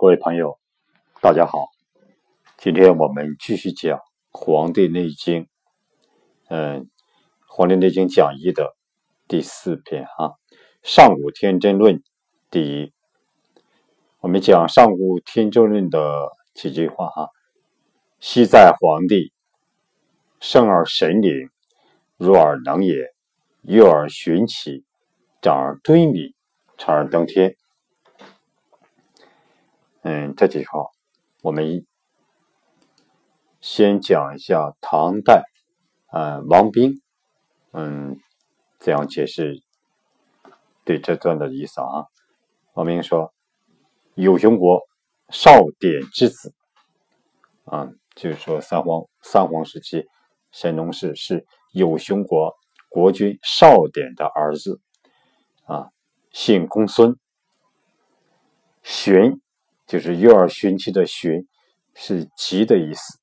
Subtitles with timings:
[0.00, 0.58] 各位朋友，
[1.20, 1.68] 大家好。
[2.56, 3.98] 今天我们继续讲
[4.30, 5.42] 《黄帝内经》，
[6.48, 6.84] 嗯，
[7.46, 8.74] 《黄帝内经讲义》的
[9.28, 10.28] 第四篇啊，
[10.82, 11.96] 《上古天真论》
[12.50, 12.94] 第一。
[14.20, 17.28] 我们讲《上古天真论》的几句话哈：
[18.20, 19.34] 昔在黄帝，
[20.40, 21.50] 生而神灵，
[22.16, 23.12] 入而能也，
[23.60, 24.82] 幼而循其，
[25.42, 26.32] 长而敦敏，
[26.78, 27.54] 长而登天。
[30.02, 30.86] 嗯，这几句话，
[31.42, 31.84] 我们
[33.60, 35.44] 先讲一下唐代，
[36.10, 37.02] 嗯，王冰，
[37.72, 38.18] 嗯，
[38.78, 39.62] 怎样解释
[40.86, 42.06] 对这段的意思啊？
[42.72, 43.34] 王冰说
[44.16, 44.80] ：“有熊国
[45.28, 46.54] 少典之子，
[47.66, 50.06] 啊，就是说三皇三皇时期，
[50.50, 52.56] 神农氏是有熊国
[52.88, 54.80] 国君少典的儿子，
[55.66, 55.90] 啊，
[56.32, 57.18] 姓公孙，
[58.82, 59.38] 玄。”
[59.90, 61.48] 就是“幼儿寻期”的“寻”
[61.96, 63.18] 是急的意思，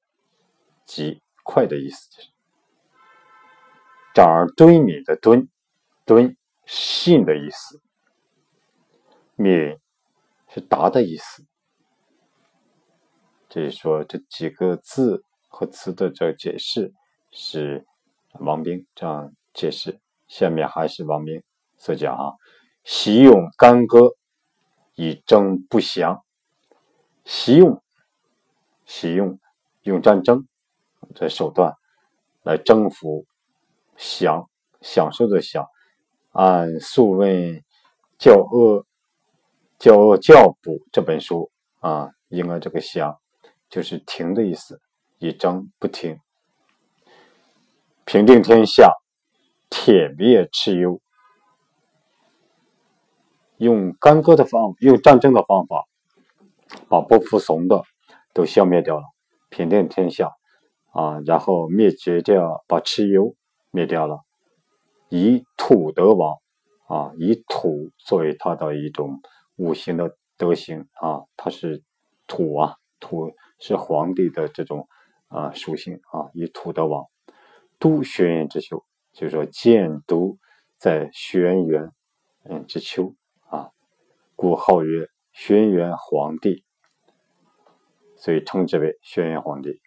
[0.86, 2.10] 急快的意思。
[2.12, 2.30] 就是
[4.14, 5.48] “长而敦敏”的“敦
[6.04, 6.36] ”，“敦”
[6.68, 7.82] 信的意思
[9.38, 9.80] ，“敏”
[10.54, 11.46] 是达的意思。
[13.48, 16.94] 这是说，这几个字和词的这解释
[17.32, 17.86] 是
[18.42, 20.02] 王冰这样解释。
[20.28, 21.42] 下面还是王冰
[21.78, 22.34] 所讲啊
[22.84, 24.18] ：“习用干戈
[24.96, 26.22] 以征不祥。”
[27.28, 27.84] 习用，
[28.86, 29.38] 习用，
[29.82, 30.48] 用战争
[31.14, 31.74] 这手段
[32.42, 33.26] 来征服，
[33.98, 35.68] 享享受的享。
[36.32, 37.62] 按《素问
[38.18, 38.86] 教恶
[39.78, 43.20] 教恶教补》这本书啊，应该这个享
[43.70, 44.80] 就是停的意思，
[45.18, 46.18] 以征不停，
[48.06, 48.94] 平定天下，
[49.70, 51.02] 铁灭蚩尤。
[53.58, 55.86] 用干戈的方，用战争的方法。
[56.90, 57.84] 把不服从的
[58.34, 59.04] 都消灭掉了，
[59.50, 60.32] 平定天下
[60.92, 63.36] 啊，然后灭绝掉，把蚩尤
[63.72, 64.22] 灭掉了，
[65.10, 66.38] 以土得王
[66.88, 69.22] 啊，以土作为他的一种
[69.56, 71.84] 五行的德行啊，他是
[72.28, 74.88] 土啊，土是皇帝的这种
[75.28, 77.06] 啊属性啊，以土得王，
[77.80, 80.38] 都轩辕之丘，就是说建都
[80.78, 81.92] 在轩辕
[82.44, 83.16] 嗯之丘
[83.50, 83.72] 啊，
[84.36, 85.08] 故号曰。
[85.40, 86.64] 轩辕皇帝，
[88.16, 89.80] 所以称之为轩辕皇帝。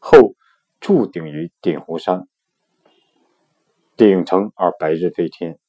[0.00, 0.34] 后
[0.80, 2.26] 筑鼎于鼎湖山，
[3.96, 5.60] 鼎成而白日飞天。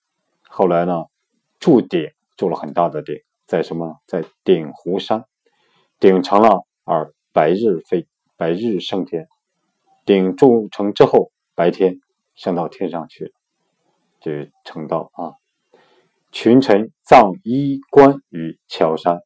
[0.49, 1.05] 后来呢，
[1.59, 4.01] 筑鼎筑了很大的鼎，在什么？
[4.07, 5.25] 在鼎湖山，
[5.99, 9.27] 鼎成了而白日飞，白日升天。
[10.03, 12.01] 鼎筑成之后，白天
[12.33, 13.31] 升到天上去了，
[14.19, 14.31] 就
[14.63, 15.37] 成道啊。
[16.35, 19.21] 群臣葬衣冠于乔山，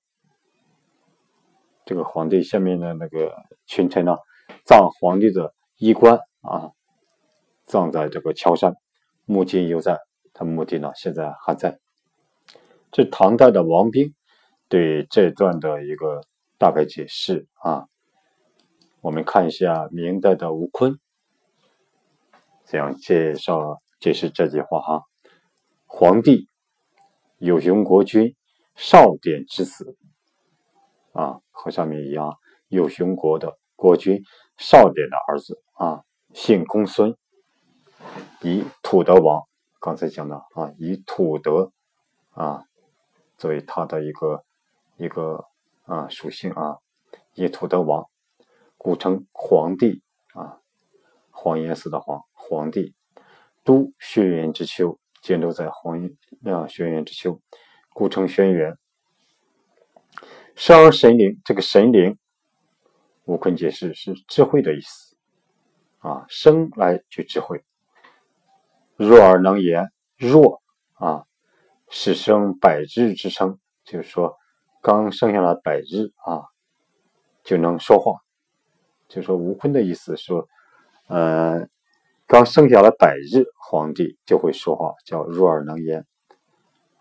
[1.84, 3.34] 这个皇帝下面的那个
[3.66, 4.16] 群臣呢，
[4.64, 6.70] 葬皇帝的衣冠啊，
[7.66, 8.76] 葬在这个乔山，
[9.26, 9.98] 墓今犹在。
[10.34, 11.80] 他墓地呢，现在还在。
[12.92, 14.14] 这唐代的王冰
[14.68, 16.22] 对这段的一个
[16.60, 17.88] 大概解释啊。
[19.02, 21.00] 我们看一下明代的吴坤
[22.66, 25.04] 怎样介绍解释这句话哈，
[25.88, 26.48] 皇帝。
[27.40, 28.36] 有熊国君
[28.76, 29.98] 少典之子
[31.14, 34.22] 啊，和上面一样，有熊国的国君
[34.58, 37.16] 少典的儿子啊，姓公孙，
[38.42, 39.48] 以土德王，
[39.80, 41.72] 刚才讲的啊，以土德
[42.32, 42.66] 啊
[43.38, 44.44] 作为他的一个
[44.98, 45.46] 一个
[45.86, 46.80] 啊属性啊，
[47.36, 48.10] 以土德王，
[48.78, 50.02] 古称皇帝
[50.34, 50.60] 啊，
[51.32, 52.94] 黄颜色的黄皇帝，
[53.64, 55.00] 都轩辕之丘。
[55.30, 56.10] 建筑在黄
[56.44, 57.40] 啊轩辕之丘，
[57.94, 58.78] 故称轩辕。
[60.56, 62.18] 生而神灵，这个神灵，
[63.26, 65.16] 吴坤解释是智慧的意思
[66.00, 67.64] 啊，生来就智慧。
[68.96, 70.64] 弱而能言，弱
[70.94, 71.26] 啊，
[71.92, 74.36] 是生百日之称，就是说
[74.82, 76.46] 刚生下来百日啊，
[77.44, 78.20] 就能说话。
[79.08, 80.50] 就说吴坤的意思说，
[81.06, 81.70] 呃。
[82.32, 86.08] 刚生下来百日，皇帝就会说话，叫入耳能言。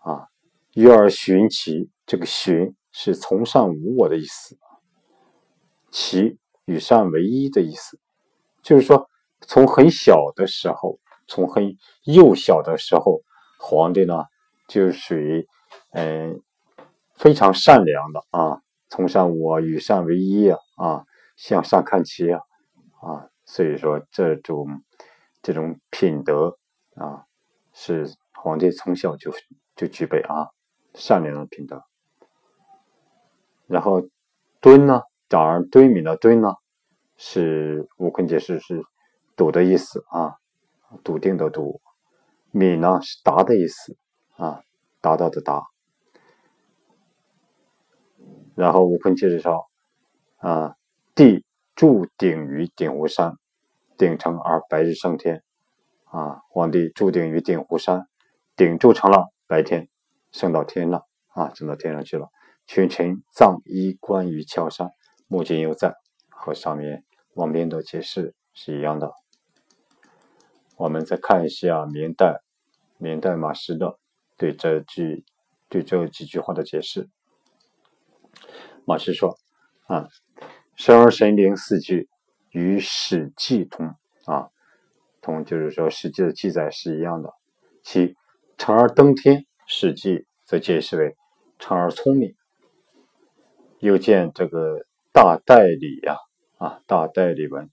[0.03, 0.27] 啊，
[0.75, 4.55] 悦而循其，这个循是从善无我的意思，
[5.89, 7.99] 其与善为一的意思，
[8.61, 9.09] 就是说
[9.41, 13.23] 从很小的时候，从很幼小的时候，
[13.57, 14.25] 皇帝呢
[14.67, 15.47] 就属于
[15.89, 16.39] 嗯
[17.15, 21.03] 非常善良的啊，从善无我，与善为一啊，啊
[21.35, 22.41] 向善看齐啊，
[23.01, 24.83] 啊，所以说这种。
[25.41, 26.58] 这种品德
[26.99, 27.25] 啊，
[27.73, 29.31] 是皇帝从小就
[29.75, 30.49] 就具备啊，
[30.93, 31.83] 善良的品德。
[33.67, 34.03] 然后
[34.59, 36.55] 敦呢，长而敦敏的敦呢，
[37.15, 38.83] 是悟空解释是
[39.35, 40.35] 笃的意思啊，
[41.03, 41.81] 笃定的笃。
[42.51, 43.95] 敏呢是达的意思
[44.35, 44.63] 啊，
[45.01, 45.63] 达到的达。
[48.55, 49.69] 然后悟空解释说
[50.37, 50.75] 啊，
[51.13, 53.35] 地住顶于顶湖山，
[53.97, 55.43] 顶成而白日升天
[56.11, 58.07] 啊，皇帝注定于鼎湖山，
[58.55, 59.87] 顶住成了白天，
[60.31, 62.29] 升到天了啊，升到天上去了。
[62.65, 64.91] 群臣葬衣冠于桥上，
[65.27, 65.95] 目今犹在，
[66.29, 67.03] 和上面
[67.33, 69.11] 王斌的解释是一样的。
[70.77, 72.41] 我们再看一下明代
[72.97, 73.99] 明代马师的
[74.37, 75.25] 对这句
[75.67, 77.09] 对这几句话的解释。
[78.85, 79.37] 马师说
[79.87, 80.07] ：“啊，
[80.75, 82.09] 生而神灵四句
[82.51, 83.93] 与《史记》同，
[85.21, 87.33] 同就是说《史记》的记载是一样的。
[87.83, 88.15] 其
[88.57, 91.15] 成而登天，《史记》则解释为
[91.57, 92.35] 成而聪明。
[93.79, 96.17] 又见这个大代理呀，
[96.57, 97.69] 啊，大代理文，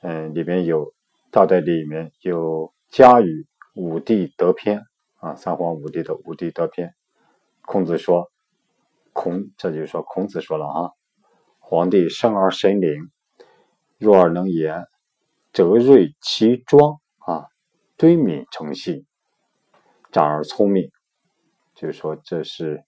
[0.00, 0.92] 嗯，里面有。”
[1.32, 3.46] 大代里面有嘉语
[3.76, 4.82] 武帝德篇
[5.20, 6.92] 啊，三皇五帝的武帝德篇。
[7.62, 8.32] 孔子说，
[9.12, 10.90] 孔这就是说孔子说了啊，
[11.60, 13.12] 皇帝生而神灵，
[13.96, 14.88] 弱而能言，
[15.52, 17.48] 哲睿其庄啊，
[17.96, 19.06] 敦敏诚信，
[20.12, 20.90] 长而聪明。
[21.74, 22.84] 就是说这是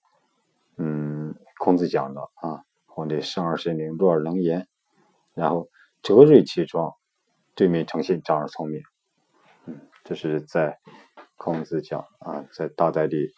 [0.77, 4.67] 嗯孔子讲的啊，皇帝生而神灵，弱而能言，
[5.33, 5.69] 然后
[6.01, 6.93] 哲睿其庄。
[7.55, 8.81] 对面诚信，长而聪明。
[9.65, 10.79] 嗯，这是在
[11.35, 13.31] 孔子讲啊，在大代理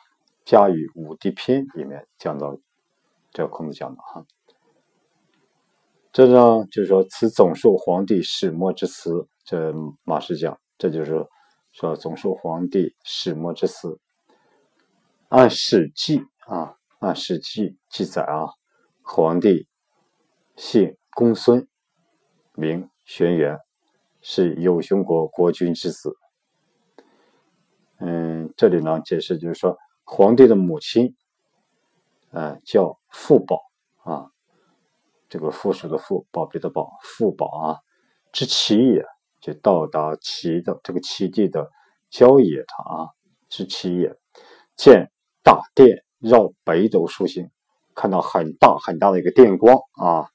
[0.46, 2.58] 家语五帝篇里面讲到，
[3.32, 4.26] 这孔子讲的哈。
[6.16, 9.28] 这呢，就是说，此总述皇帝始末之词。
[9.44, 9.74] 这
[10.06, 11.28] 马氏讲，这就是
[11.74, 14.00] 说总述皇帝始末之词。
[15.28, 18.48] 按《史记》啊，按《史记》记载啊，
[19.02, 19.68] 皇帝
[20.56, 21.68] 姓公孙，
[22.54, 23.60] 名玄元。
[24.22, 26.16] 是有熊国国君之子。
[27.98, 31.14] 嗯，这里呢解释就是说，皇帝的母亲，
[32.32, 33.60] 呃，叫傅宝
[34.04, 34.32] 啊，
[35.36, 37.80] 这个附属的附，宝贝的宝，傅宝啊，
[38.32, 39.06] 之齐也，
[39.42, 41.70] 就到达齐的这个奇地的
[42.10, 43.10] 郊野场啊，
[43.50, 44.16] 之齐也，
[44.78, 45.12] 见
[45.44, 47.52] 大殿绕北斗数星，
[47.94, 50.30] 看到很大很大的一个电光啊，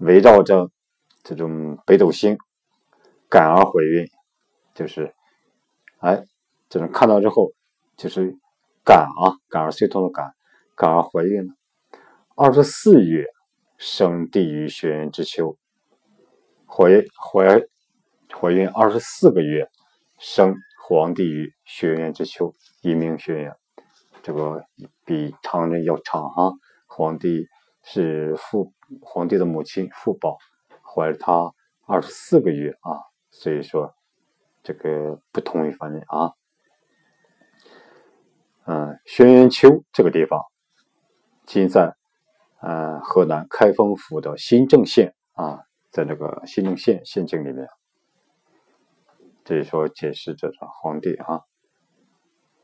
[0.00, 0.70] 围绕着
[1.22, 2.36] 这种北斗星。
[3.30, 4.06] 感而回运，
[4.74, 5.14] 就是，
[6.00, 6.22] 哎，
[6.68, 7.52] 这种看到之后，
[7.96, 8.36] 就是
[8.84, 10.34] 感啊，感而遂通的感，
[10.74, 11.54] 感而回运了。
[12.36, 13.24] 二十四月，
[13.84, 15.58] 生地于轩辕之丘，
[16.68, 17.60] 怀怀
[18.32, 19.68] 怀孕二十四个月，
[20.18, 20.54] 生
[20.86, 23.56] 皇帝于轩辕之丘，一名轩辕，
[24.22, 24.64] 这个
[25.04, 26.52] 比常人要长哈。
[26.86, 27.48] 皇帝
[27.82, 30.38] 是父，皇帝的母亲父宝
[30.80, 31.52] 怀了他
[31.84, 33.02] 二十四个月啊。
[33.30, 33.92] 所以说，
[34.62, 36.34] 这个不同于凡人啊。
[38.64, 40.40] 嗯，轩辕丘这个地方，
[41.46, 41.96] 今在
[42.62, 45.60] 呃河南开封府的新郑县啊，
[45.90, 47.68] 在这个新郑县县境里面。
[49.44, 51.42] 这里说解释这个皇帝啊，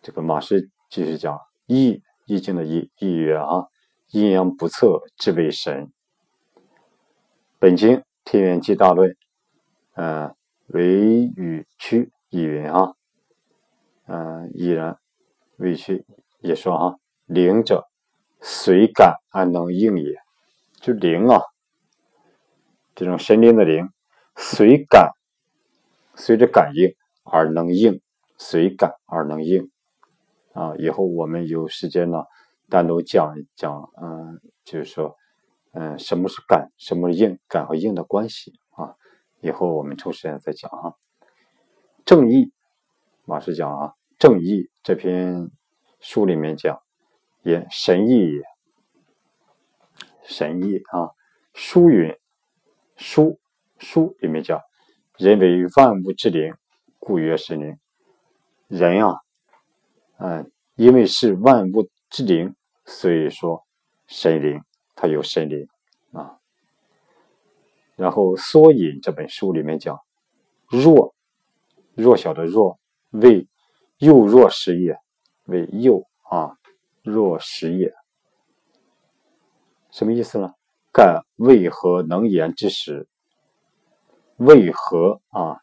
[0.01, 3.67] 这个马氏继续讲易易经的易易曰啊，
[4.13, 5.93] 阴阳不测之为神。
[7.59, 9.15] 本经天元纪大论，
[9.95, 10.35] 嗯。
[10.71, 10.85] 为
[11.35, 12.93] 与屈易云啊，
[14.05, 14.99] 嗯，依然
[15.57, 16.05] 为屈
[16.41, 17.88] 也说啊，灵者
[18.41, 20.17] 随感而能应也，
[20.81, 21.41] 就灵啊，
[22.95, 23.89] 这种神灵的灵，
[24.37, 25.11] 随感，
[26.15, 28.01] 随着感应而能应，
[28.37, 29.71] 随感而能应
[30.53, 30.75] 啊。
[30.79, 32.25] 以后我们有时间呢，
[32.69, 35.17] 单独讲讲，嗯，就是说，
[35.73, 38.95] 嗯，什么是感，什么是应，感和应的关系啊。
[39.41, 40.95] 以后我们抽时间再讲啊。
[42.05, 42.53] 正义，
[43.25, 45.51] 马师讲啊，正义这篇
[46.01, 46.81] 书里面讲，
[47.43, 48.43] 也神意也，
[50.25, 51.11] 神意啊。
[51.55, 52.17] 书云，
[52.97, 53.41] 书
[53.79, 54.61] 书里面讲，
[55.17, 56.55] 人为万物之灵，
[56.99, 57.79] 故曰神灵。
[58.69, 59.17] 人啊，
[60.19, 62.55] 嗯，因为是万物之灵，
[62.85, 63.65] 所以说
[64.07, 64.63] 神灵，
[64.95, 65.67] 它有神灵
[66.13, 66.39] 啊。
[67.97, 69.99] 然后《缩引》这本书里面讲，
[70.69, 71.15] 弱，
[71.95, 72.79] 弱小的弱，
[73.11, 73.49] 为
[73.97, 74.97] 幼弱时也，
[75.45, 76.58] 为幼啊，
[77.09, 77.95] 若实也，
[79.91, 80.55] 什么意思呢？
[80.93, 83.09] 盖为何能言之时？
[84.37, 85.63] 为何啊？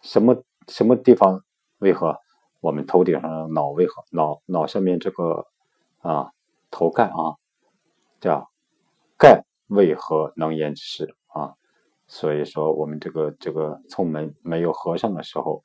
[0.00, 1.44] 什么什么地方？
[1.78, 2.18] 为何
[2.60, 5.46] 我们头顶上脑为何脑脑上面这个
[5.98, 6.32] 啊
[6.70, 7.36] 头盖啊，
[8.20, 8.50] 叫
[9.18, 11.54] 盖为何能言之事啊？
[12.06, 15.64] 所以说，我们这个这个从门没有合上的时候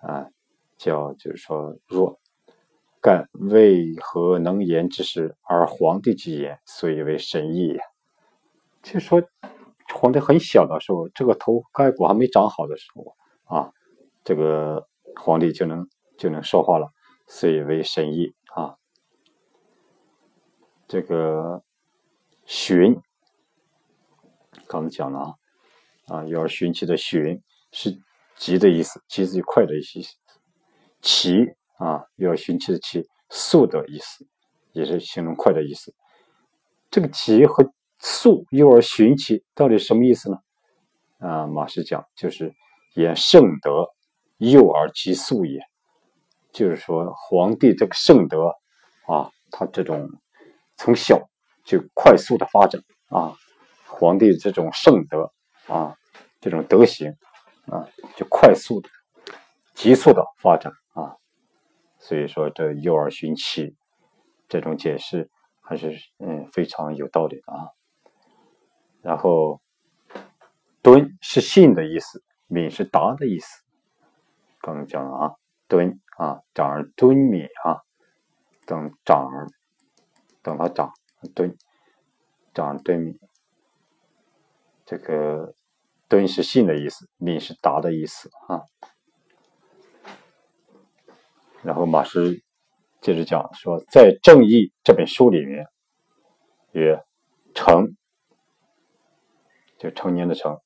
[0.00, 0.28] 啊，
[0.76, 2.18] 叫就是说若
[3.00, 7.80] 干为何能言之事，而皇帝之言，所以为神意也。
[8.82, 9.22] 就说
[9.94, 13.72] 皇帝很小的时候，这个头盖骨还没长好的时候啊，
[14.24, 15.88] 这个皇帝就能
[16.18, 16.92] 就能说话了，
[17.26, 18.76] 所以为神意啊。
[20.88, 21.62] 这个
[22.44, 23.00] 寻，
[24.66, 25.34] 刚才讲了啊，
[26.08, 28.00] 啊，幼儿寻奇的寻是
[28.36, 30.16] 急的意思，急字就快的意思。
[31.00, 34.26] 奇啊，幼儿寻其的奇，速的意思，
[34.72, 35.94] 也是形容快的意思。
[36.90, 40.38] 这个急和速，幼儿寻其到底什么意思呢？
[41.18, 42.54] 啊，马师讲就是
[42.94, 43.86] 言圣德，
[44.38, 45.60] 幼而其速也，
[46.52, 48.48] 就是说皇帝这个圣德
[49.06, 50.08] 啊，他这种。
[50.78, 51.18] 从小
[51.64, 53.34] 就快速的发展啊，
[53.86, 55.32] 皇帝这种圣德
[55.66, 55.96] 啊，
[56.38, 57.16] 这种德行
[57.64, 58.90] 啊，就快速的、
[59.74, 60.70] 急速的发展。
[62.06, 63.74] 所以说，这幼儿寻妻
[64.46, 65.28] 这种解释
[65.60, 67.70] 还是嗯非常有道理的啊。
[69.02, 69.60] 然后，
[70.82, 73.64] 敦是信的意思，敏是达的意思。
[74.60, 75.34] 刚刚讲了啊，
[75.66, 77.82] 敦啊，长而敦敏啊，
[78.66, 79.48] 等长儿。
[80.42, 80.92] 等它长
[81.34, 81.56] 敦，
[82.54, 83.18] 长墩米。
[84.84, 85.56] 这个
[86.06, 88.62] 敦是信的意思，敏是达的意思啊。
[91.66, 92.42] 然后马师
[93.00, 95.66] 接着讲说，在《正义》这本书里面，
[96.70, 97.04] 曰
[97.52, 97.96] 成，
[99.76, 100.60] 就成年的成，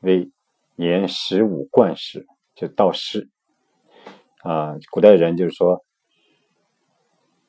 [0.00, 0.30] 为
[0.76, 3.28] 年十五冠时，就到十
[4.42, 5.84] 啊，古代人就是说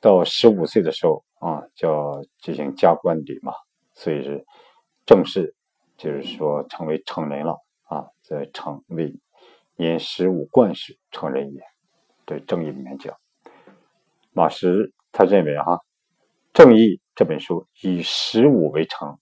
[0.01, 1.24] 到十五岁的时候。
[1.39, 3.53] 啊，叫进行加冠礼嘛，
[3.93, 4.46] 所以是
[5.05, 5.55] 正式，
[5.96, 9.15] 就是说成为成人了啊，在成为
[9.77, 11.62] 年十五冠时成人也。
[12.30, 13.18] 对《正义》里面讲，
[14.34, 15.78] 马师他认为哈，
[16.54, 16.82] 《正义》
[17.16, 19.18] 这本书以十五为成，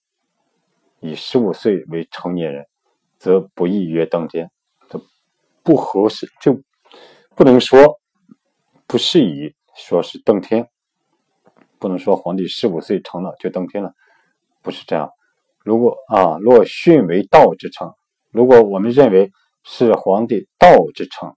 [0.99, 2.67] 以十五岁为成年人，
[3.17, 4.51] 则不宜约登天，
[4.89, 5.01] 这
[5.63, 6.61] 不合适，就
[7.33, 7.97] 不能说
[8.85, 10.67] 不适宜说是登天。
[11.79, 13.93] 不能说皇帝十五岁成了就登天了，
[14.61, 15.09] 不是这样。
[15.63, 17.93] 如果啊，若训为道之成，
[18.31, 19.31] 如果我们认为
[19.63, 21.36] 是皇帝道之成，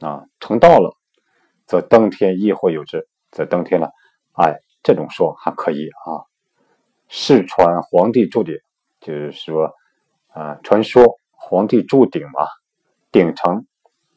[0.00, 0.96] 啊，成道了，
[1.66, 3.90] 则登天亦或有之，则登天了。
[4.32, 6.24] 哎，这种说还可以啊。
[7.08, 8.56] 世传皇帝铸鼎，
[9.00, 9.72] 就是说
[10.28, 12.46] 啊，传说皇帝铸鼎嘛，
[13.12, 13.66] 鼎成，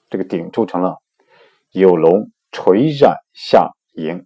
[0.09, 0.97] 这个鼎铸成了，
[1.71, 4.25] 有龙垂染下迎。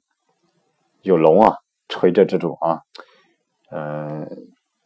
[1.01, 1.57] 有龙啊，
[1.89, 2.81] 垂着这种啊，
[3.69, 4.25] 嗯，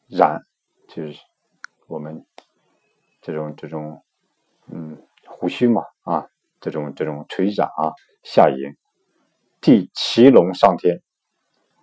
[0.07, 0.41] 染
[0.87, 1.19] 就是
[1.85, 2.25] 我们
[3.21, 4.03] 这种这种
[4.65, 4.97] 嗯
[5.27, 6.27] 胡须嘛啊，
[6.69, 7.93] 这种这种垂染啊，
[8.23, 8.75] 下迎，
[9.61, 11.01] 地骑龙上天，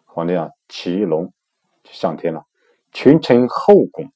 [0.05, 1.33] 皇帝啊骑龙
[1.85, 2.45] 上天了，
[2.93, 4.13] 群臣后宫，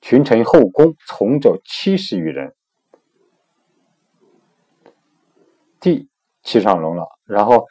[0.00, 2.54] 群臣后宫从者七十余人，
[5.80, 6.08] 帝
[6.42, 7.66] 骑上龙了，然后。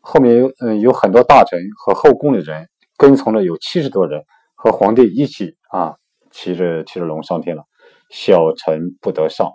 [0.00, 5.96] 后面有嗯有很多大臣和后宫的人跟从了，有七十多人和皇帝一起啊
[6.30, 7.64] 骑着骑着龙上天了。
[8.08, 9.52] 小臣不得上，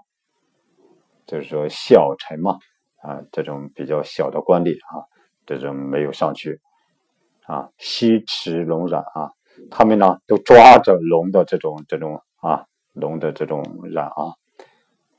[1.25, 2.58] 就是说小臣嘛
[3.01, 5.06] 啊这种比较小的官吏啊
[5.46, 6.62] 这种没有上去
[7.46, 9.32] 啊西池龙染啊，
[9.72, 14.34] 他们呢都抓着龙的这种这种啊龙的这种染啊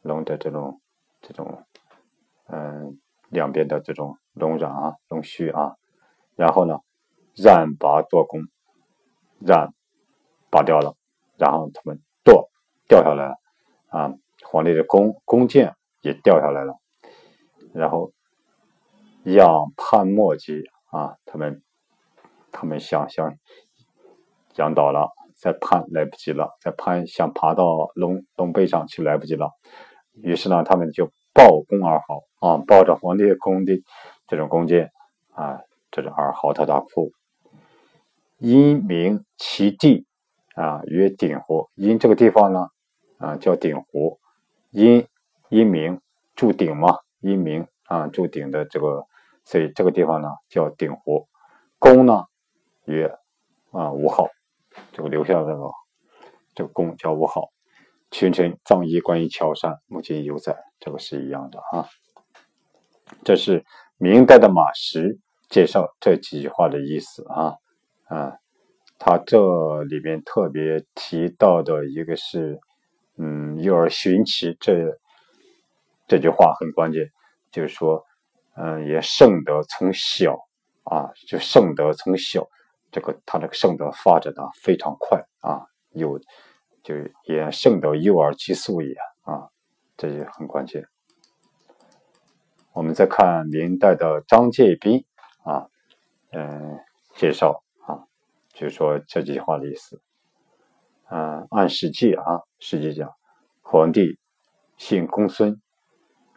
[0.02, 0.80] 龙的这种
[1.20, 1.64] 这种
[2.48, 2.98] 嗯。
[3.30, 5.74] 两边的这种龙染啊、龙须啊，
[6.36, 6.78] 然后呢，
[7.34, 8.42] 染拔做弓，
[9.40, 9.74] 染
[10.50, 10.94] 拔掉了，
[11.36, 12.48] 然后他们剁
[12.86, 13.34] 掉下来了
[13.88, 16.74] 啊，皇帝的弓弓箭也掉下来了，
[17.72, 18.12] 然后
[19.24, 21.62] 仰攀莫及啊，他们
[22.52, 23.34] 他们想想
[24.54, 29.50] 仰倒了，再攀来不及了，再攀想爬到龙龙背上去来不及了，
[30.12, 31.10] 于是呢，他们就。
[31.36, 33.82] 抱弓而嚎啊，抱着皇帝的弓的
[34.28, 34.92] 这种弓箭
[35.32, 35.58] 啊，
[35.90, 37.10] 这种而嚎啕大哭。
[38.38, 40.06] 因名其地
[40.54, 41.68] 啊，曰鼎湖。
[41.74, 42.68] 因这个地方呢
[43.18, 44.20] 啊，叫鼎湖。
[44.70, 45.08] 因
[45.54, 46.00] 阴名
[46.34, 49.06] 铸鼎嘛，阴名啊柱顶的这个，
[49.44, 51.28] 所以这个地方呢叫鼎湖。
[51.78, 52.24] 宫呢
[52.86, 53.16] 曰
[53.70, 54.26] 啊吴号，
[54.92, 55.70] 这个留下这个
[56.56, 57.52] 这个宫叫吴号。
[58.10, 61.86] 群臣葬仪关于桥山，目今犹在，这个是一样的啊。
[63.22, 63.64] 这是
[63.96, 67.54] 明代的马识介绍这几句话的意思啊
[68.08, 68.38] 啊，
[68.98, 72.58] 他这里面特别提到的一个是，
[73.18, 74.98] 嗯，幼儿寻奇这
[76.06, 77.10] 这句话很关键，
[77.50, 78.04] 就是说，
[78.56, 80.36] 嗯，也圣德从小
[80.84, 82.46] 啊，就圣德从小，
[82.90, 86.18] 这个他这个圣德发展的非常快啊，有
[86.82, 86.94] 就
[87.24, 89.48] 也圣德幼儿激素也啊，
[89.96, 90.86] 这就很关键。
[92.72, 95.04] 我们再看明代的张介宾
[95.44, 95.68] 啊，
[96.32, 96.78] 嗯，
[97.14, 98.04] 介绍啊。
[98.52, 100.00] 就是说这句话的意思，
[101.10, 103.10] 嗯，按《史记》啊，《史记》讲，
[103.62, 104.18] 皇帝
[104.76, 105.60] 姓公孙，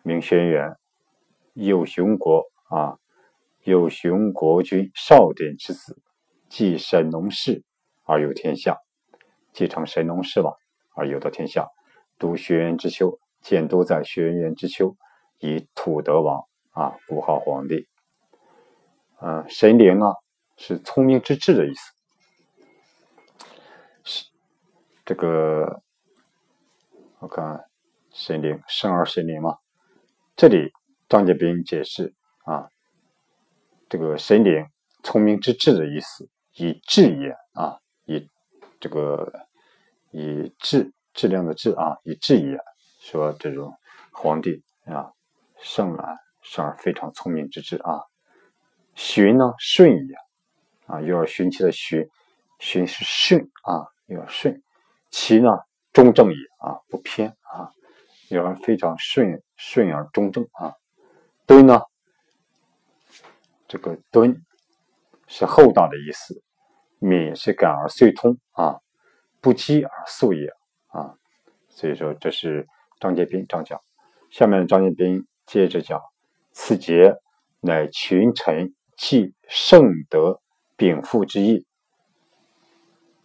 [0.08, 0.78] 名轩辕，
[1.54, 2.98] 有熊国啊，
[3.64, 6.02] 有熊国君少典之子，
[6.48, 7.66] 继神农氏
[8.06, 8.78] 而有天下，
[9.52, 10.54] 继承神农氏吧，
[10.96, 11.68] 而有的天下。
[12.18, 14.96] 读轩辕之丘，建都在轩辕之丘，
[15.40, 17.86] 以土德王啊，古号皇帝。
[19.20, 20.14] 嗯，神灵啊，
[20.56, 21.94] 是聪明之智的意思。
[24.06, 24.26] 是
[25.04, 25.82] 这个
[27.20, 27.66] 我看
[28.14, 29.58] 神灵生而神灵嘛，
[30.38, 30.72] 这里
[31.10, 32.14] 张介宾解释
[32.46, 32.70] 啊，
[33.90, 34.68] 这个神灵
[35.02, 38.30] 聪明之智的意思，以智也啊，以
[38.80, 39.48] 这个
[40.12, 42.56] 以质质量的质啊，以智也
[43.00, 43.74] 说这种
[44.12, 45.12] 皇帝啊，
[45.60, 48.04] 生而生而非常聪明之智啊，
[48.94, 50.16] 循呢顺也
[50.86, 52.08] 啊，幼儿循其的循，
[52.60, 54.62] 循是顺啊，要顺。
[55.10, 55.50] 其呢，
[55.92, 57.72] 中正也啊，不偏啊，
[58.30, 60.74] 有人非常顺顺而中正啊。
[61.46, 61.82] 敦呢，
[63.68, 64.46] 这个敦
[65.28, 66.42] 是厚道的意思，
[67.00, 68.80] 敏是感而遂通啊，
[69.42, 70.48] 不羁而速也
[70.88, 71.16] 啊。
[71.68, 72.66] 所以说这是
[73.00, 73.82] 张介宾张讲。
[74.30, 76.02] 下面张介宾接着讲，
[76.54, 77.16] 此节
[77.60, 80.40] 乃群臣记圣德
[80.78, 81.66] 禀赋之意。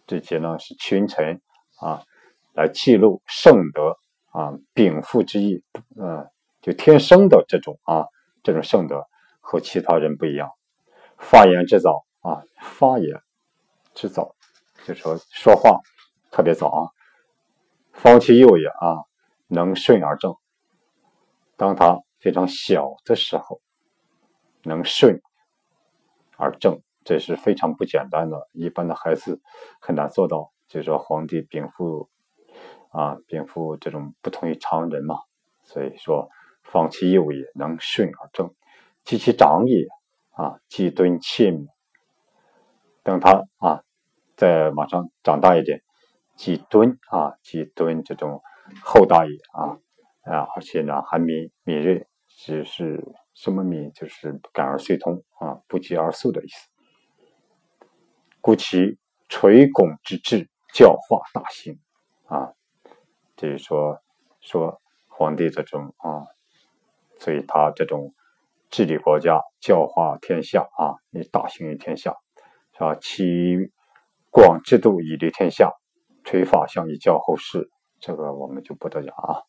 [0.05, 1.41] 这节呢是群臣。
[1.79, 2.01] 啊，
[2.53, 3.97] 来记录圣德
[4.33, 5.63] 啊，禀赋之意，
[5.95, 6.29] 嗯，
[6.61, 8.05] 就天生的这种啊，
[8.43, 9.07] 这种圣德
[9.39, 10.49] 和其他人不一样。
[11.17, 13.21] 发言之早啊，发言
[13.93, 14.35] 之早，
[14.83, 15.79] 就说说话
[16.31, 16.89] 特别早啊。
[17.91, 19.05] 方其幼也啊，
[19.47, 20.35] 能顺而正。
[21.55, 23.61] 当他非常小的时候，
[24.63, 25.21] 能顺
[26.37, 29.39] 而正，这是非常不简单的，一般的孩子
[29.79, 30.51] 很难做到。
[30.67, 32.09] 就是说，皇帝禀赋
[32.93, 35.17] 啊，禀赋这种不同于常人嘛，
[35.63, 36.29] 所以说，
[36.61, 38.47] 方其幼也，能顺而正；
[39.03, 39.87] 及其长也，
[40.31, 41.67] 啊，既敦切敏。
[43.03, 43.83] 等他啊，
[44.37, 45.81] 再往上长大一点，
[46.37, 48.41] 既敦啊，既敦这种
[48.81, 49.77] 厚大也啊
[50.21, 53.03] 啊，而且呢，还敏敏锐，只是
[53.33, 53.91] 什么敏？
[53.93, 56.69] 就是感而遂通啊，不疾而速的意思。
[58.39, 60.47] 故其垂拱之志。
[60.73, 61.79] 教化大兴
[62.25, 62.51] 啊，
[63.43, 63.99] 就是说
[64.39, 66.23] 说皇帝这种啊，
[67.19, 68.13] 所以他这种
[68.69, 72.15] 治理国家、教化天下啊，以大行于天下，
[72.71, 72.95] 是吧？
[73.01, 73.69] 其
[74.31, 75.73] 广制度以立天下，
[76.23, 79.41] 垂法相以教后世，这个我们就不得讲啊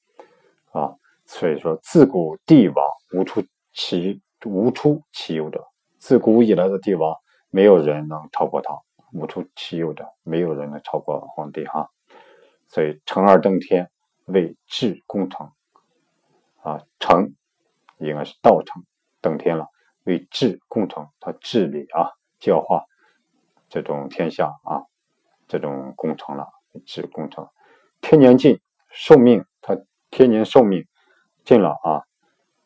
[0.72, 0.96] 啊。
[1.24, 5.64] 所以说，自古帝王无出其无出其右者，
[6.00, 7.14] 自古以来的帝王，
[7.48, 8.74] 没有人能超过他。
[9.12, 11.88] 无出其右的，没有人能超过皇帝哈。
[12.74, 13.88] 所以成而登天
[14.24, 15.52] 为治功成
[16.60, 17.36] 啊，成
[17.98, 18.82] 应该是道成，
[19.20, 19.68] 登天了
[20.02, 22.10] 为治功成，他治理啊
[22.40, 22.82] 教化
[23.68, 24.82] 这种天下啊，
[25.46, 26.48] 这种功成了
[26.84, 27.48] 治功成。
[28.00, 28.60] 天年尽
[28.90, 29.78] 寿命，他
[30.10, 30.84] 天年寿命
[31.44, 32.02] 尽了啊，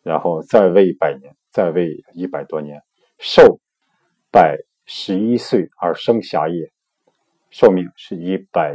[0.00, 2.82] 然后再位百年，再位一百多年，
[3.18, 3.60] 寿
[4.30, 4.56] 百。
[4.90, 6.72] 十一岁而生侠也，
[7.50, 8.74] 寿命是一百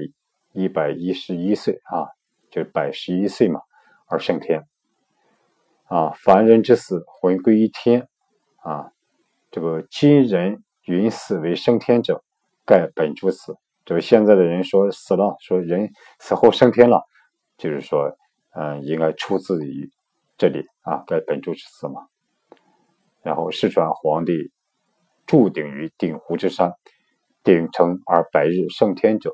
[0.54, 2.08] 一百一十一岁啊，
[2.50, 3.62] 就是百十一岁嘛，
[4.08, 4.66] 而升天
[5.86, 6.12] 啊。
[6.12, 8.08] 凡人之死，魂归于天
[8.62, 8.92] 啊。
[9.52, 12.24] 这个今人云死为升天者，
[12.66, 13.58] 盖本诸死。
[13.84, 17.04] 这个现在的人说死了，说人死后升天了，
[17.58, 18.16] 就是说，
[18.56, 19.92] 嗯，应该出自于
[20.38, 22.08] 这里啊，盖本诸之死嘛。
[23.22, 24.52] 然后世传皇帝。
[25.26, 26.74] 注顶于鼎湖之山，
[27.44, 29.32] 鼎成而百日升天者，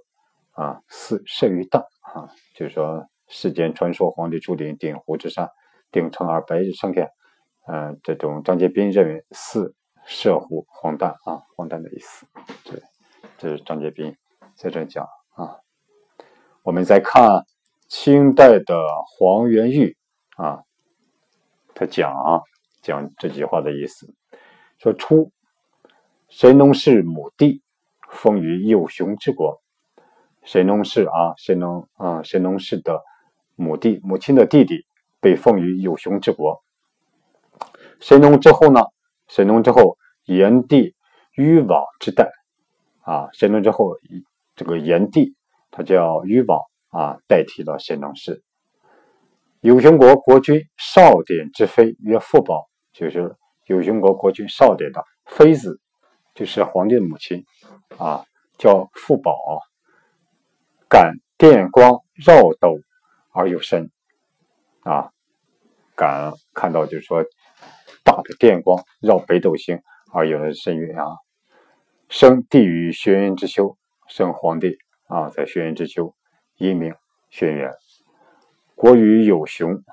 [0.59, 2.27] 啊，似甚于大啊。
[2.55, 5.49] 就是说，世间传说皇帝注顶鼎湖之山，
[5.91, 7.09] 鼎成而白日升天，
[7.67, 9.73] 嗯，这种张杰斌认为似
[10.05, 12.27] 涉乎荒诞啊，荒诞的意思。
[12.65, 12.81] 这
[13.37, 14.15] 这是张杰斌
[14.55, 15.55] 在这讲啊。
[16.63, 17.45] 我们再看
[17.87, 18.75] 清代的
[19.07, 19.95] 黄元玉
[20.35, 20.63] 啊，
[21.73, 22.41] 他讲啊
[22.81, 24.13] 讲这句话的意思，
[24.77, 25.31] 说出。
[26.31, 27.63] 神农氏母帝，
[28.07, 29.59] 封于有熊之国。
[30.51, 33.03] 神农氏啊，神农啊，神农氏的
[33.55, 34.83] 母弟母亲的弟弟
[35.19, 36.63] 被封于有熊之国。
[37.99, 38.81] 神农之后呢？
[39.27, 40.95] 神农之后，炎帝
[41.35, 42.31] 禹王之代
[43.01, 43.95] 啊，神农之后，
[44.55, 45.35] 这个炎帝
[45.69, 46.59] 他叫禹王
[46.89, 48.41] 啊，代替了神农氏。
[49.59, 53.35] 有熊国国君少典之妃曰父宝，就是
[53.67, 55.79] 有熊国国君少典的妃子，
[56.33, 57.45] 就是皇帝的母亲
[57.99, 58.25] 啊，
[58.57, 59.31] 叫父宝。
[60.89, 62.79] 感电光绕斗
[63.31, 63.91] 而有声
[64.81, 65.11] 啊，
[65.95, 67.23] 感看到就是说
[68.03, 69.79] 大的电光绕北斗星
[70.11, 71.05] 而有了声音啊。
[72.09, 76.15] 生帝于轩辕之丘，生皇帝啊，在轩辕之丘，
[76.57, 76.95] 因名
[77.29, 77.71] 轩辕。
[78.73, 79.83] 国于有熊，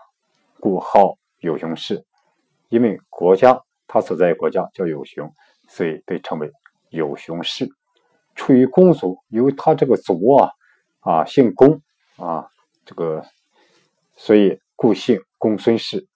[0.61, 2.07] 故号有熊氏。
[2.71, 5.31] 因为国家他所在国家叫有熊，
[5.69, 6.51] 所以被称为
[6.89, 7.69] 有熊氏。
[8.35, 10.51] 出于公族，由他这个族啊。
[11.07, 11.81] 啊，姓公
[12.17, 12.51] 啊，
[12.85, 13.25] 这个，
[14.17, 16.09] 所以故姓公孙氏。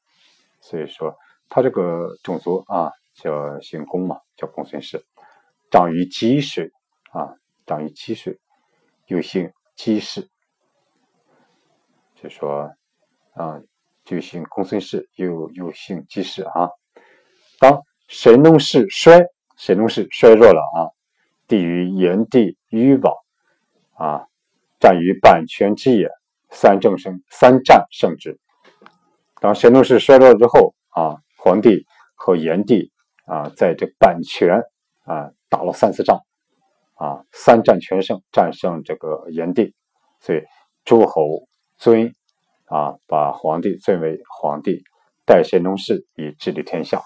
[0.61, 1.17] 所以说
[1.49, 5.07] 他这个种族啊，叫姓公嘛，叫公孙氏。
[5.71, 6.73] 长于积水
[7.13, 8.41] 啊，长于积水，
[9.07, 10.29] 又姓姬氏。
[12.17, 12.75] 就说
[13.35, 13.63] 啊，
[14.05, 16.69] 就姓公孙氏，又又姓姬氏啊。
[17.61, 19.25] 当神农氏衰，
[19.57, 20.91] 神农氏衰弱了啊，
[21.47, 23.15] 帝于炎帝禹王
[23.95, 24.27] 啊。
[24.81, 26.09] 战于阪泉之野，
[26.51, 28.41] 三正胜三战胜之。
[29.41, 32.91] 当神农氏衰落之后啊，黄帝和炎帝
[33.27, 34.63] 啊，在这阪泉
[35.05, 36.21] 啊打了三次仗
[36.95, 39.75] 啊，三战全胜，战胜这个炎帝。
[40.21, 40.43] 所以
[40.85, 42.15] 诸侯尊
[42.67, 44.83] 啊，把皇帝尊为皇帝，
[45.25, 47.03] 代神农氏以治理天下。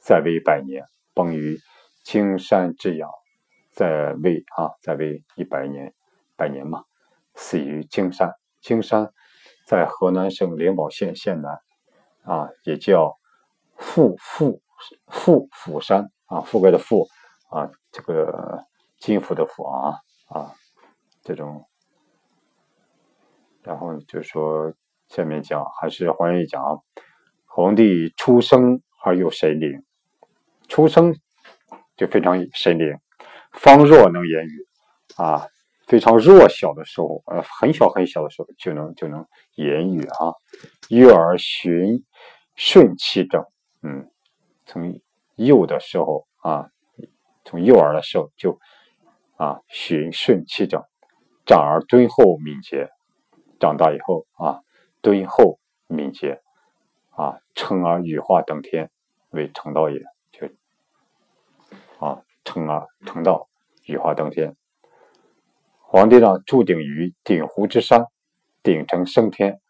[0.00, 1.58] 在位百年，崩于
[2.04, 3.08] 青山之阳。
[3.70, 5.94] 在位啊，在位一百年，
[6.36, 6.84] 百年嘛。
[7.34, 9.12] 死于金山，金山
[9.66, 11.60] 在河南省灵宝县县南，
[12.24, 13.18] 啊，也叫
[13.76, 14.60] 富富
[15.06, 17.08] 富富山啊，富贵的富
[17.50, 18.64] 啊，这个
[18.98, 20.54] 金富的富啊啊，
[21.22, 21.66] 这种，
[23.62, 24.72] 然后就说
[25.08, 26.78] 下面讲还是黄爷讲啊，
[27.46, 29.82] 皇帝出生而又神灵，
[30.68, 31.16] 出生
[31.96, 32.98] 就非常神灵，
[33.52, 34.66] 方若能言语
[35.16, 35.46] 啊。
[35.92, 39.26] 非常弱小的时候，呃，很小很小的时候就能就能
[39.56, 40.32] 言语啊。
[40.88, 42.02] 幼儿循
[42.54, 43.44] 顺其正，
[43.82, 44.10] 嗯，
[44.64, 44.98] 从
[45.34, 46.70] 幼的时候啊，
[47.44, 48.58] 从幼儿的时候就
[49.36, 50.82] 啊循顺其正，
[51.44, 52.88] 长而敦厚敏捷，
[53.60, 54.62] 长大以后啊
[55.02, 56.40] 敦厚敏捷
[57.10, 58.90] 啊，成而羽化登天，
[59.28, 60.00] 为成道也，
[60.30, 60.48] 就
[61.98, 63.50] 啊成而成道，
[63.84, 64.56] 羽化登天。
[65.92, 68.06] 皇帝呢，注顶于鼎湖之山，
[68.62, 69.60] 鼎成升天，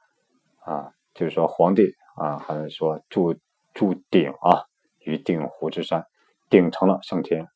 [0.61, 3.35] 啊，就是说皇帝啊，还是说注
[3.74, 4.66] 注鼎啊，
[5.00, 6.06] 于鼎湖之山，
[6.48, 7.48] 鼎成了升天。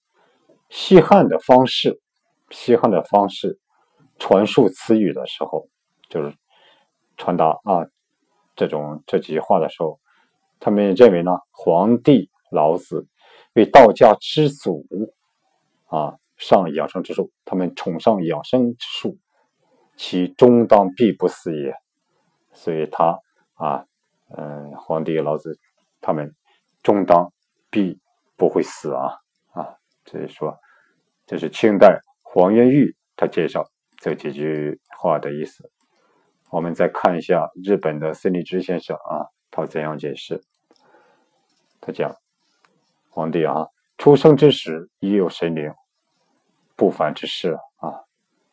[0.68, 2.00] 西汉的方式，
[2.50, 3.60] 西汉的方式
[4.18, 5.68] 传述词语的时候，
[6.08, 6.34] 就是
[7.16, 7.86] 传达啊
[8.56, 10.00] 这种这几句话的时候，
[10.58, 13.06] 他们认为呢，皇帝老子
[13.52, 14.84] 为道家之祖
[15.86, 16.18] 啊。
[16.36, 19.18] 上养生之术，他们崇尚养生之术，
[19.96, 21.74] 其终当必不死也。
[22.52, 23.18] 所以，他
[23.54, 23.86] 啊，
[24.36, 25.58] 嗯，皇帝老子
[26.00, 26.34] 他们
[26.82, 27.32] 终当
[27.70, 28.00] 必
[28.36, 29.12] 不会死啊
[29.52, 29.76] 啊！
[30.04, 30.58] 所以说，
[31.26, 33.64] 这是清代黄元玉他介绍
[33.98, 35.70] 这几句话的意思。
[36.50, 40.42] 我们再看一下日本的森立之先生啊，他怎样解释？
[41.80, 42.14] 他讲，
[43.10, 43.68] 皇帝啊，
[43.98, 45.72] 出生之时已有神灵。
[46.76, 48.04] 不凡之事啊，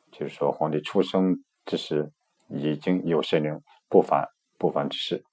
[0.09, 2.09] 就是说皇帝出生之时
[2.47, 5.25] 已经有神灵不凡不凡之事。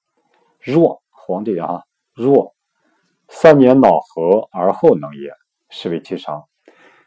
[0.59, 2.53] 若皇帝啊，若
[3.29, 5.33] 三年脑合而后能言，
[5.69, 6.49] 是为其常。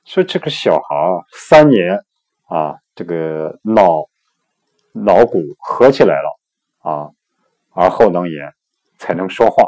[0.05, 0.95] 说这个小孩
[1.33, 2.05] 三年
[2.47, 4.05] 啊，这个脑
[4.93, 6.39] 脑骨合起来了
[6.79, 7.11] 啊，
[7.71, 8.53] 而后能言，
[8.97, 9.67] 才能说话。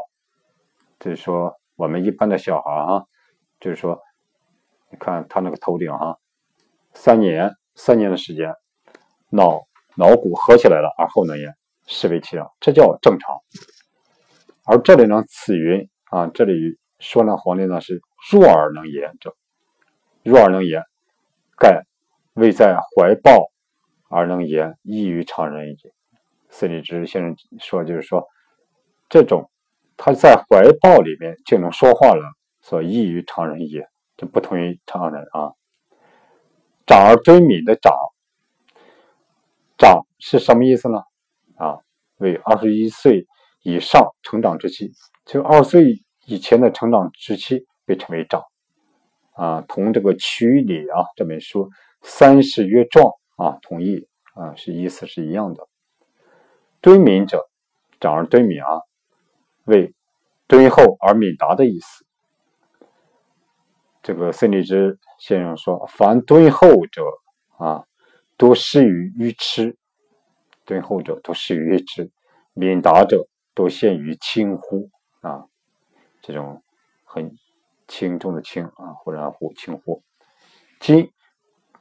[0.97, 3.03] 就是说我们一般的小孩啊，
[3.59, 4.01] 就是说。
[4.95, 6.17] 看他那个头顶哈，
[6.93, 8.53] 三年三年的时间，
[9.29, 9.63] 脑
[9.95, 11.53] 脑骨合起来了，而后能言，
[11.87, 13.35] 是为其常，这叫正常。
[14.65, 19.35] 而这里呢，此云啊，这里说呢，皇帝呢是弱而能言者，
[20.23, 20.81] 弱而能言，
[21.57, 21.83] 盖
[22.33, 23.51] 未在怀抱
[24.09, 25.93] 而能言，异于常人也。
[26.49, 28.25] 司礼之先生说，就是说，
[29.09, 29.49] 这种
[29.97, 32.23] 他在怀抱里面就能说话了，
[32.61, 33.87] 所以异于常人也。
[34.17, 35.53] 就不同于常人啊。
[36.85, 37.93] 长而敦敏的长，
[39.77, 40.99] 长是什么意思呢？
[41.57, 41.79] 啊，
[42.17, 43.25] 为二十一岁
[43.63, 44.91] 以上成长之期，
[45.25, 48.43] 就二十岁以前的成长之期被称为长。
[49.33, 51.69] 啊，同这个《曲礼》啊这本书
[52.01, 55.67] “三十曰壮”啊，同意啊，是意思是一样的。
[56.79, 57.49] 敦敏者，
[57.99, 58.79] 长而敦敏啊，
[59.65, 59.93] 为
[60.47, 62.05] 敦厚而敏达的意思。
[64.05, 67.01] 这个孙立之先生说：“凡敦厚者
[67.57, 67.83] 啊，
[68.37, 69.75] 多施于愚痴；
[70.63, 72.11] 敦厚者多施于愚痴，
[72.53, 74.91] 敏达者多陷于轻忽
[75.21, 75.45] 啊。”
[76.21, 76.61] 这种
[77.03, 77.35] 很。
[77.87, 80.01] 轻重的轻啊，忽然忽轻忽。
[80.79, 81.11] 今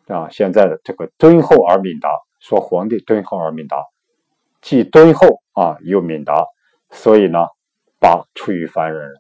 [0.07, 2.11] 啊，现在的这个敦厚而敏达，
[2.41, 3.83] 说皇帝敦厚而敏达，
[4.61, 6.45] 既敦厚啊又敏达，
[6.91, 7.47] 所以呢，
[7.99, 9.15] 八出于凡人。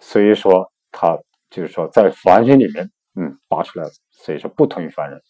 [0.00, 1.20] 所以说他
[1.56, 5.22] 就是说在凡人里面，嗯，拔出来了，所以说不同于凡人。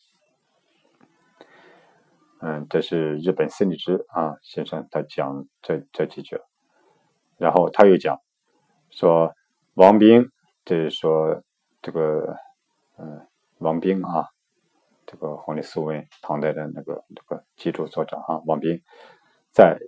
[2.41, 6.41] 嗯，这是日本森理之啊先生他讲这这几句，
[7.37, 8.19] 然后他又讲
[8.91, 9.33] 说
[9.75, 10.29] 王兵。
[10.69, 11.45] 就是说，
[11.81, 12.37] 这个，
[12.99, 13.25] 嗯，
[13.59, 14.27] 王兵啊，
[15.07, 18.83] 这个皇帝苏文，唐代的那个这个基础作者啊，王兵，
[19.53, 19.79] 在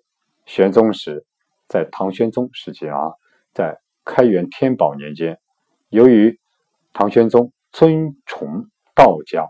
[0.47, 1.27] 玄宗时，
[1.67, 3.11] 在唐玄宗时期啊，
[3.53, 5.41] 在开元天宝年间，
[5.89, 6.39] 由于
[6.93, 9.47] 唐玄宗尊崇道家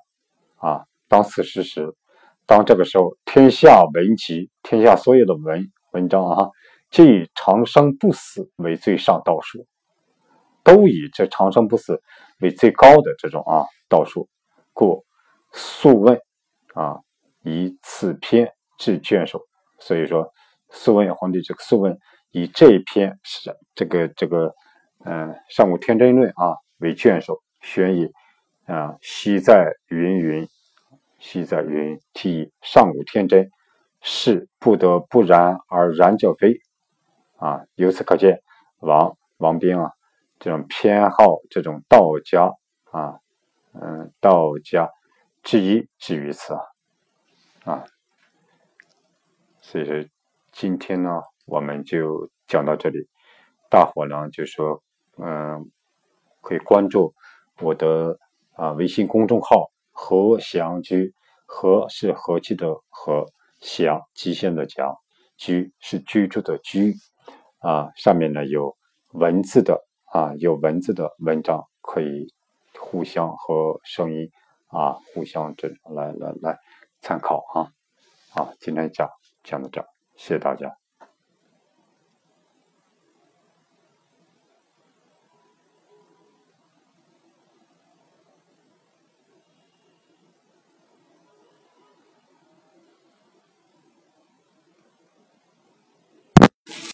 [0.56, 1.94] 啊，当此时时，
[2.46, 6.50] 当这个时候，天下文集，天下所有的文文章啊，
[6.90, 9.66] 皆以长生不死为最上道术。
[10.62, 12.02] 都以这长生不死
[12.40, 14.28] 为最高的这种啊道术，
[14.74, 15.04] 故
[15.52, 16.20] 素问
[16.74, 17.00] 啊
[17.42, 19.40] 以此篇治卷首。
[19.80, 20.30] 所以说，
[20.70, 21.98] 素问皇帝这个素问
[22.30, 24.54] 以这一篇是这个这个
[25.04, 28.12] 嗯《上古天真论》啊为卷首，选以
[28.66, 30.48] 啊昔在云云，
[31.18, 33.50] 昔在云题上古天真，
[34.00, 36.60] 是不得不然而然者非
[37.36, 37.64] 啊。
[37.74, 38.42] 由此可见，
[38.78, 39.92] 王王兵啊。
[40.40, 42.54] 这种偏好这种道家
[42.92, 43.18] 啊，
[43.72, 44.88] 嗯，道家
[45.42, 46.62] 之一至于此啊，
[47.64, 47.84] 啊，
[49.60, 50.08] 所以说
[50.52, 53.08] 今天呢，我们就讲到这里。
[53.68, 54.80] 大伙呢，就说，
[55.20, 55.70] 嗯，
[56.40, 57.14] 可以关注
[57.60, 58.18] 我的
[58.52, 61.14] 啊微信公众号“和祥居”，
[61.46, 63.26] 和是和气的和，
[63.60, 64.96] 祥吉祥的祥，
[65.36, 66.94] 居是居住的居，
[67.58, 68.76] 啊，上面呢有
[69.12, 69.84] 文字的。
[70.10, 72.32] 啊，有文字的文章可以
[72.80, 74.30] 互相和声音
[74.68, 76.58] 啊互相这来来来
[77.02, 77.70] 参考哈。
[78.34, 79.06] 啊，今天讲
[79.44, 79.82] 讲到这，
[80.16, 80.87] 谢谢大家。